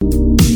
[0.00, 0.55] Thank you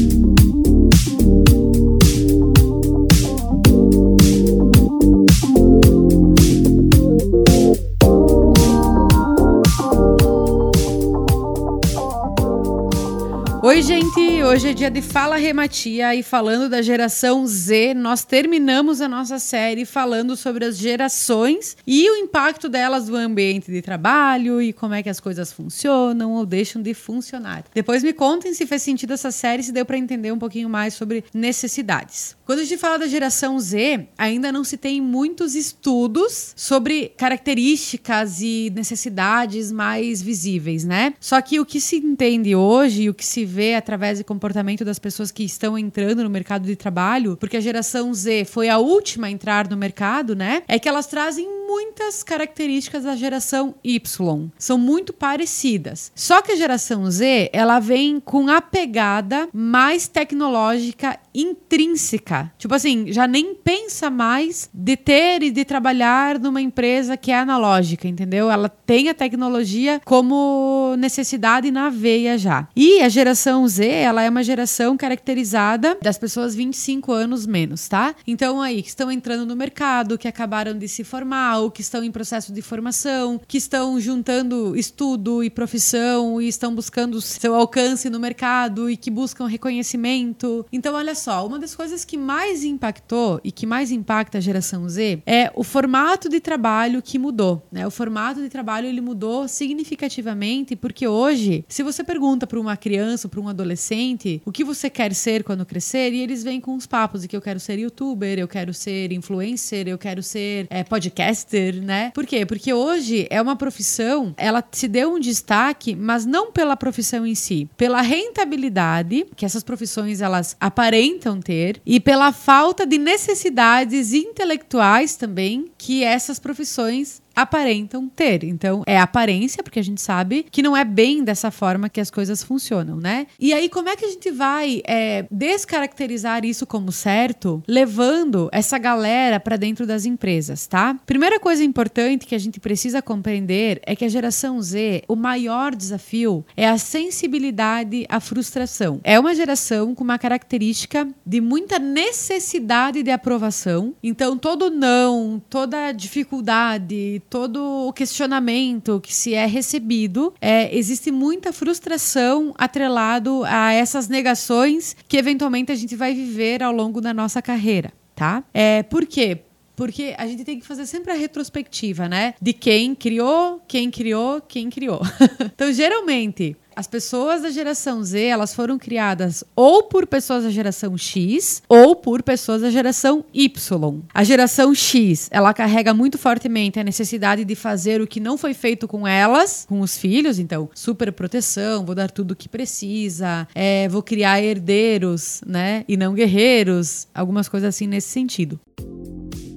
[14.50, 19.38] Hoje é dia de Fala Rematia e falando da geração Z, nós terminamos a nossa
[19.38, 24.94] série falando sobre as gerações e o impacto delas no ambiente de trabalho e como
[24.94, 27.62] é que as coisas funcionam ou deixam de funcionar.
[27.72, 30.94] Depois me contem se fez sentido essa série, se deu para entender um pouquinho mais
[30.94, 32.34] sobre necessidades.
[32.44, 38.40] Quando a gente fala da geração Z, ainda não se tem muitos estudos sobre características
[38.40, 41.14] e necessidades mais visíveis, né?
[41.20, 44.86] Só que o que se entende hoje e o que se vê através do comportamento
[44.86, 48.78] das pessoas que estão entrando no mercado de trabalho, porque a geração Z foi a
[48.78, 50.62] última a entrar no mercado, né?
[50.66, 54.50] É que elas trazem muitas características da geração Y.
[54.58, 56.10] São muito parecidas.
[56.16, 62.52] Só que a geração Z, ela vem com a pegada mais tecnológica intrínseca.
[62.58, 67.38] Tipo assim, já nem pensa mais de ter e de trabalhar numa empresa que é
[67.38, 68.50] analógica, entendeu?
[68.50, 72.66] Ela tem a tecnologia como necessidade na veia já.
[72.74, 78.12] E a geração Z, ela é uma geração caracterizada das pessoas 25 anos menos, tá?
[78.26, 82.02] Então aí, que estão entrando no mercado, que acabaram de se formar, ou que estão
[82.02, 88.08] em processo de formação, que estão juntando estudo e profissão e estão buscando seu alcance
[88.10, 90.66] no mercado e que buscam reconhecimento.
[90.72, 94.88] Então, olha só, uma das coisas que mais impactou e que mais impacta a geração
[94.88, 97.86] Z é o formato de trabalho que mudou, né?
[97.86, 103.28] O formato de trabalho ele mudou significativamente porque hoje, se você pergunta para uma criança,
[103.28, 106.86] para um adolescente, o que você quer ser quando crescer, e eles vêm com os
[106.86, 110.82] papos de que eu quero ser youtuber, eu quero ser influencer, eu quero ser é,
[110.84, 112.12] podcast podcaster, né?
[112.14, 112.46] Por quê?
[112.46, 117.34] Porque hoje é uma profissão, ela se deu um destaque, mas não pela profissão em
[117.34, 125.16] si, pela rentabilidade que essas profissões elas aparentam ter e pela falta de necessidades intelectuais
[125.16, 128.44] também que essas profissões aparentam ter.
[128.44, 132.10] Então, é aparência, porque a gente sabe que não é bem dessa forma que as
[132.10, 133.26] coisas funcionam, né?
[133.38, 138.78] E aí, como é que a gente vai é, descaracterizar isso como certo, levando essa
[138.78, 140.96] galera para dentro das empresas, tá?
[141.06, 145.74] Primeira coisa importante que a gente precisa compreender é que a geração Z, o maior
[145.74, 149.00] desafio é a sensibilidade à frustração.
[149.02, 153.94] É uma geração com uma característica de muita necessidade de aprovação.
[154.02, 161.52] Então, todo não, toda dificuldade, todo o questionamento que se é recebido, é, existe muita
[161.52, 167.40] frustração atrelado a essas negações que eventualmente a gente vai viver ao longo da nossa
[167.40, 168.42] carreira, tá?
[168.52, 169.38] É, por quê?
[169.76, 172.34] Porque a gente tem que fazer sempre a retrospectiva, né?
[172.42, 175.00] De quem criou, quem criou, quem criou.
[175.40, 180.96] então, geralmente, as pessoas da geração Z, elas foram criadas ou por pessoas da geração
[180.96, 184.00] X ou por pessoas da geração Y.
[184.12, 188.54] A geração X, ela carrega muito fortemente a necessidade de fazer o que não foi
[188.54, 193.46] feito com elas, com os filhos, então, super proteção, vou dar tudo o que precisa,
[193.54, 198.58] é, vou criar herdeiros, né, e não guerreiros, algumas coisas assim nesse sentido.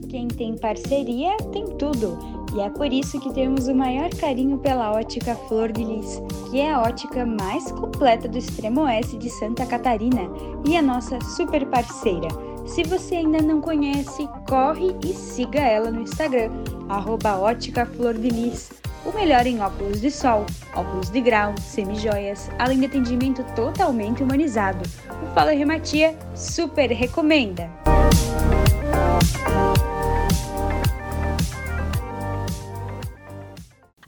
[0.10, 2.43] Quem tem parceria tem tudo.
[2.56, 6.22] E é por isso que temos o maior carinho pela ótica Flor de Lis,
[6.52, 10.30] que é a ótica mais completa do extremo oeste de Santa Catarina
[10.64, 12.28] e a nossa super parceira.
[12.68, 16.52] Se você ainda não conhece, corre e siga ela no Instagram,
[16.88, 18.72] arroba ótica Flor de Lis.
[19.04, 24.82] O melhor em óculos de sol, óculos de grau, semijoias, além de atendimento totalmente humanizado.
[25.22, 27.70] O Fala Rematia super recomenda!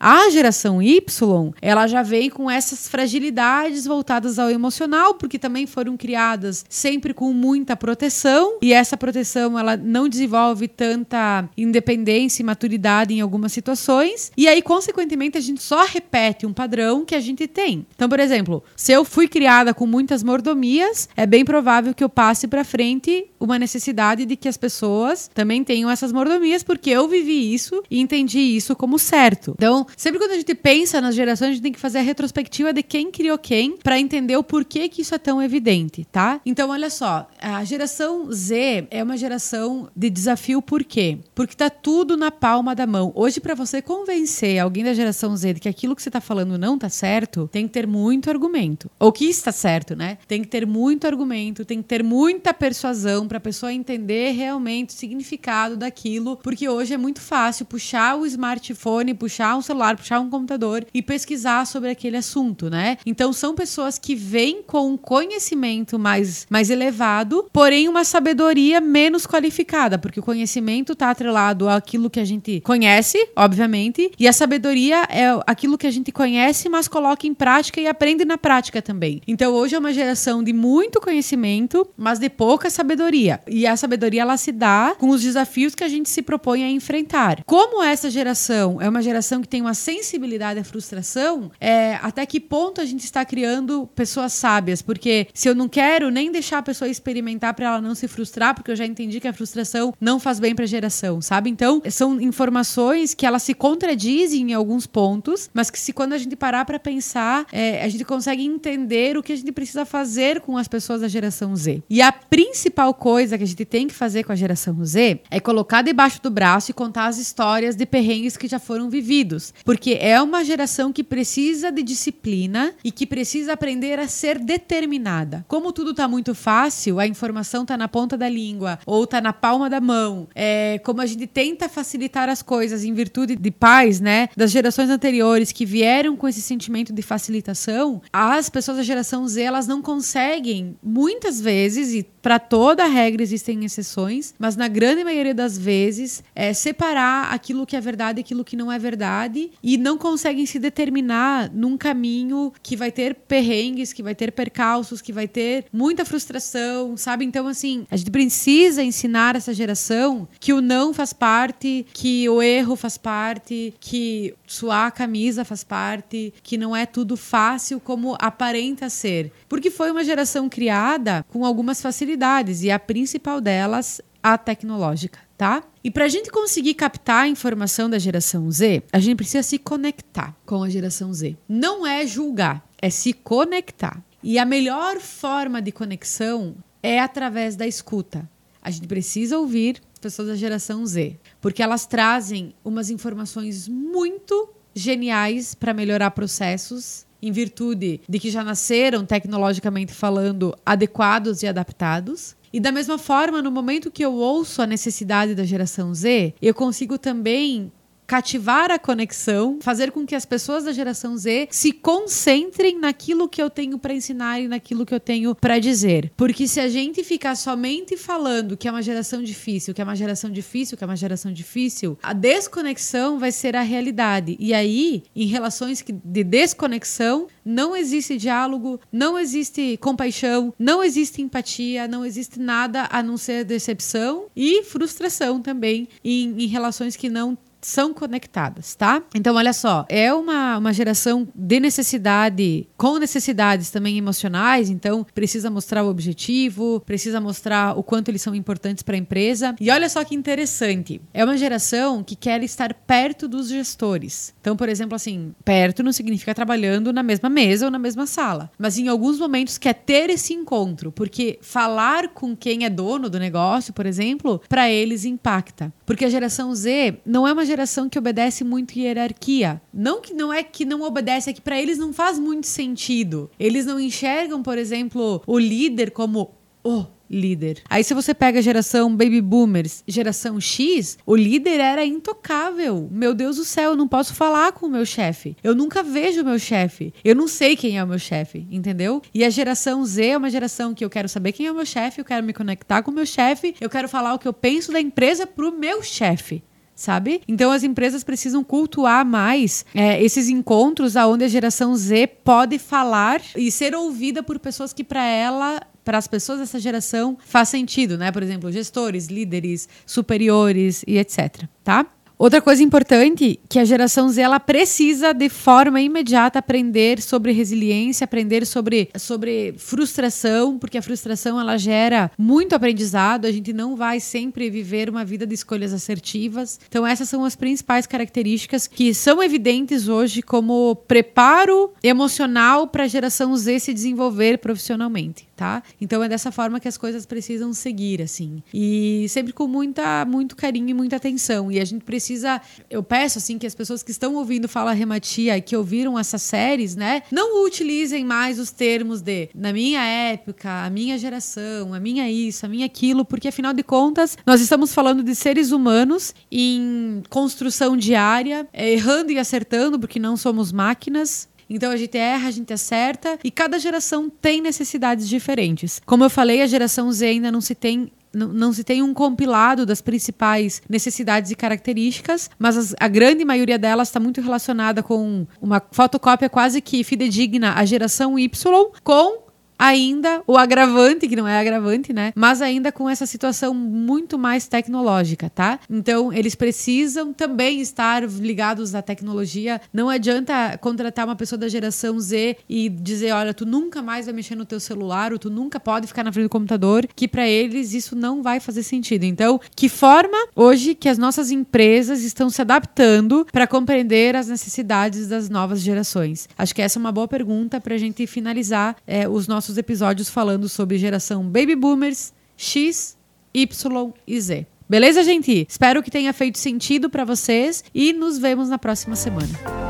[0.07, 5.97] A geração Y, ela já vem com essas fragilidades voltadas ao emocional, porque também foram
[5.97, 13.15] criadas sempre com muita proteção, e essa proteção ela não desenvolve tanta independência e maturidade
[13.15, 17.47] em algumas situações, e aí consequentemente a gente só repete um padrão que a gente
[17.47, 17.83] tem.
[17.95, 22.09] Então, por exemplo, se eu fui criada com muitas mordomias, é bem provável que eu
[22.09, 27.07] passe para frente uma necessidade de que as pessoas também tenham essas mordomias, porque eu
[27.07, 29.55] vivi isso e entendi isso como certo.
[29.57, 32.73] Então, Sempre quando a gente pensa nas gerações, a gente tem que fazer a retrospectiva
[32.73, 36.41] de quem criou quem para entender o porquê que isso é tão evidente, tá?
[36.45, 41.19] Então, olha só, a geração Z é uma geração de desafio por quê?
[41.33, 43.11] Porque tá tudo na palma da mão.
[43.15, 46.57] Hoje, para você convencer alguém da geração Z de que aquilo que você tá falando
[46.57, 48.89] não tá certo, tem que ter muito argumento.
[48.99, 50.17] Ou que está certo, né?
[50.27, 54.89] Tem que ter muito argumento, tem que ter muita persuasão para a pessoa entender realmente
[54.89, 59.95] o significado daquilo, porque hoje é muito fácil puxar o smartphone, puxar um celular celular,
[59.95, 62.97] puxar um computador e pesquisar sobre aquele assunto, né?
[63.05, 69.27] Então são pessoas que vêm com um conhecimento mais, mais elevado, porém uma sabedoria menos
[69.27, 75.03] qualificada, porque o conhecimento está atrelado àquilo que a gente conhece, obviamente, e a sabedoria
[75.09, 79.21] é aquilo que a gente conhece, mas coloca em prática e aprende na prática também.
[79.27, 83.41] Então hoje é uma geração de muito conhecimento, mas de pouca sabedoria.
[83.47, 86.69] E a sabedoria ela se dá com os desafios que a gente se propõe a
[86.69, 87.43] enfrentar.
[87.45, 92.39] Como essa geração é uma geração que tem uma sensibilidade à frustração, é, até que
[92.39, 94.81] ponto a gente está criando pessoas sábias?
[94.81, 98.53] Porque se eu não quero nem deixar a pessoa experimentar para ela não se frustrar,
[98.53, 101.49] porque eu já entendi que a frustração não faz bem para a geração, sabe?
[101.49, 106.17] Então, são informações que elas se contradizem em alguns pontos, mas que se quando a
[106.17, 110.41] gente parar para pensar, é, a gente consegue entender o que a gente precisa fazer
[110.41, 111.83] com as pessoas da geração Z.
[111.89, 115.39] E a principal coisa que a gente tem que fazer com a geração Z é
[115.39, 119.97] colocar debaixo do braço e contar as histórias de perrengues que já foram vividos, porque
[119.99, 125.45] é uma geração que precisa de disciplina e que precisa aprender a ser determinada.
[125.47, 129.33] Como tudo está muito fácil, a informação está na ponta da língua ou está na
[129.33, 130.27] palma da mão.
[130.35, 134.89] É, como a gente tenta facilitar as coisas em virtude de pais, né, das gerações
[134.89, 139.81] anteriores que vieram com esse sentimento de facilitação, as pessoas da geração Z elas não
[139.81, 146.23] conseguem muitas vezes e para toda regra existem exceções, mas na grande maioria das vezes
[146.33, 150.45] é separar aquilo que é verdade e aquilo que não é verdade e não conseguem
[150.45, 155.65] se determinar num caminho que vai ter perrengues, que vai ter percalços, que vai ter
[155.71, 157.25] muita frustração, sabe?
[157.25, 162.41] Então assim, a gente precisa ensinar essa geração que o não faz parte, que o
[162.41, 168.15] erro faz parte, que suar a camisa faz parte, que não é tudo fácil como
[168.19, 169.31] aparenta ser.
[169.47, 175.63] Porque foi uma geração criada com algumas facilidades e a principal delas a tecnológica, tá?
[175.83, 179.57] E para a gente conseguir captar a informação da geração Z, a gente precisa se
[179.57, 181.37] conectar com a geração Z.
[181.47, 184.03] Não é julgar, é se conectar.
[184.23, 188.29] E a melhor forma de conexão é através da escuta.
[188.61, 195.55] A gente precisa ouvir pessoas da geração Z, porque elas trazem umas informações muito geniais
[195.55, 202.35] para melhorar processos, em virtude de que já nasceram tecnologicamente falando adequados e adaptados.
[202.55, 206.53] E da mesma forma, no momento que eu ouço a necessidade da geração Z, eu
[206.53, 207.69] consigo também
[208.05, 213.41] cativar a conexão, fazer com que as pessoas da geração Z se concentrem naquilo que
[213.41, 216.11] eu tenho para ensinar e naquilo que eu tenho para dizer.
[216.15, 219.95] Porque se a gente ficar somente falando que é uma geração difícil, que é uma
[219.95, 224.35] geração difícil, que é uma geração difícil, a desconexão vai ser a realidade.
[224.39, 231.87] E aí, em relações de desconexão, não existe diálogo, não existe compaixão, não existe empatia,
[231.87, 237.37] não existe nada a não ser decepção e frustração também em, em relações que não
[237.65, 239.01] são conectadas, tá?
[239.15, 245.49] Então, olha só, é uma, uma geração de necessidade, com necessidades também emocionais, então precisa
[245.49, 249.55] mostrar o objetivo, precisa mostrar o quanto eles são importantes para a empresa.
[249.59, 254.33] E olha só que interessante, é uma geração que quer estar perto dos gestores.
[254.39, 258.51] Então, por exemplo, assim, perto não significa trabalhando na mesma mesa ou na mesma sala,
[258.59, 263.17] mas em alguns momentos quer ter esse encontro, porque falar com quem é dono do
[263.17, 265.73] negócio, por exemplo, para eles impacta.
[265.85, 269.61] Porque a geração Z não é uma geração que obedece muito hierarquia.
[269.73, 273.29] Não que não é que não obedece, é que para eles não faz muito sentido.
[273.39, 276.31] Eles não enxergam, por exemplo, o líder como
[276.63, 277.61] o líder.
[277.69, 282.87] Aí se você pega a geração baby boomers, geração X, o líder era intocável.
[282.91, 285.35] Meu Deus do céu, eu não posso falar com o meu chefe.
[285.43, 286.93] Eu nunca vejo o meu chefe.
[287.03, 289.01] Eu não sei quem é o meu chefe, entendeu?
[289.13, 291.65] E a geração Z é uma geração que eu quero saber quem é o meu
[291.65, 294.33] chefe, eu quero me conectar com o meu chefe, eu quero falar o que eu
[294.33, 296.43] penso da empresa pro meu chefe
[296.75, 297.21] sabe?
[297.27, 303.21] Então as empresas precisam cultuar mais é, esses encontros aonde a geração Z pode falar
[303.35, 307.97] e ser ouvida por pessoas que para ela para as pessoas dessa geração faz sentido,
[307.97, 308.11] né?
[308.11, 311.85] Por exemplo, gestores, líderes, superiores e etc, tá?
[312.17, 318.05] Outra coisa importante que a geração Z ela precisa de forma imediata aprender sobre resiliência,
[318.05, 323.25] aprender sobre, sobre frustração, porque a frustração ela gera muito aprendizado.
[323.25, 326.57] A gente não vai sempre viver uma vida de escolhas assertivas.
[326.69, 332.87] Então essas são as principais características que são evidentes hoje como preparo emocional para a
[332.87, 335.61] geração Z se desenvolver profissionalmente tá?
[335.79, 338.41] Então é dessa forma que as coisas precisam seguir, assim.
[338.53, 341.51] E sempre com muita, muito carinho e muita atenção.
[341.51, 342.41] E a gente precisa.
[342.69, 346.21] Eu peço, assim, que as pessoas que estão ouvindo Fala Rematia e que ouviram essas
[346.21, 351.79] séries, né, não utilizem mais os termos de na minha época, a minha geração, a
[351.79, 356.13] minha isso, a minha aquilo, porque afinal de contas, nós estamos falando de seres humanos
[356.31, 362.31] em construção diária, errando e acertando, porque não somos máquinas, então a gente erra, a
[362.31, 365.81] gente acerta e cada geração tem necessidades diferentes.
[365.85, 369.65] Como eu falei, a geração Z ainda não se tem não, se tem um compilado
[369.65, 375.27] das principais necessidades e características, mas as, a grande maioria delas está muito relacionada com
[375.41, 379.24] uma fotocópia quase que fidedigna à geração Y, com
[379.57, 382.13] ainda o agravante, que não é agravante, né?
[382.15, 385.59] Mas ainda com essa situação muito mais tecnológica, tá?
[385.69, 389.61] Então, eles precisam também estar ligados à tecnologia.
[389.73, 394.15] Não adianta contratar uma pessoa da geração Z e dizer, olha, tu nunca mais vai
[394.15, 397.27] mexer no teu celular, ou tu nunca pode ficar na frente do computador, que para
[397.27, 399.03] eles isso não vai fazer sentido.
[399.03, 405.07] Então, que forma hoje que as nossas empresas estão se adaptando para compreender as necessidades
[405.07, 406.27] das novas gerações?
[406.37, 409.57] Acho que essa é uma boa pergunta para a gente finalizar é, os nossos nossos
[409.59, 412.97] episódios falando sobre geração Baby Boomers, X,
[413.31, 414.47] Y e Z.
[414.67, 415.45] Beleza, gente?
[415.47, 419.64] Espero que tenha feito sentido para vocês e nos vemos na próxima semana.